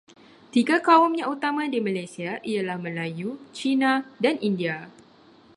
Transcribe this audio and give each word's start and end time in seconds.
Tiga 0.53 0.77
kaum 0.87 1.11
yang 1.19 1.29
utama 1.35 1.63
di 1.73 1.77
Malaysia 1.87 2.33
ialah 2.51 2.77
Melayu, 2.85 3.29
Cina 3.57 3.93
dan 4.23 4.33
India. 4.49 4.77